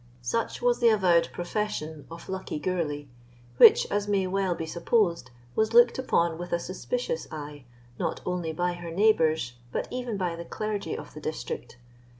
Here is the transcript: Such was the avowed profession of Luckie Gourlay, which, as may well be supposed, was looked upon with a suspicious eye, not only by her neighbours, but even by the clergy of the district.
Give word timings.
Such 0.23 0.63
was 0.63 0.79
the 0.79 0.89
avowed 0.89 1.29
profession 1.31 2.07
of 2.09 2.27
Luckie 2.27 2.57
Gourlay, 2.57 3.05
which, 3.57 3.85
as 3.91 4.07
may 4.07 4.25
well 4.25 4.55
be 4.55 4.65
supposed, 4.65 5.29
was 5.55 5.75
looked 5.75 5.99
upon 5.99 6.39
with 6.39 6.51
a 6.51 6.57
suspicious 6.57 7.27
eye, 7.29 7.65
not 7.99 8.19
only 8.25 8.51
by 8.51 8.73
her 8.73 8.89
neighbours, 8.89 9.53
but 9.71 9.87
even 9.91 10.17
by 10.17 10.35
the 10.35 10.43
clergy 10.45 10.97
of 10.97 11.13
the 11.13 11.21
district. 11.21 11.77